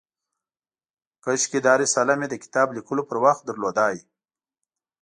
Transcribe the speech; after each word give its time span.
کاشکي 1.23 1.59
دا 1.65 1.73
رساله 1.83 2.13
مې 2.19 2.27
د 2.29 2.35
کتاب 2.43 2.67
لیکلو 2.77 3.03
پر 3.09 3.17
وخت 3.25 3.41
درلودای. 3.45 3.97